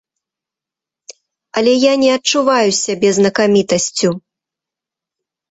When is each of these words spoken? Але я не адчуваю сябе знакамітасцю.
Але 1.61 1.73
я 1.75 1.91
не 2.05 2.09
адчуваю 2.17 2.71
сябе 2.83 3.09
знакамітасцю. 3.19 4.09